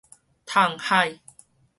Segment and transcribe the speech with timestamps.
[0.47, 1.19] 迵海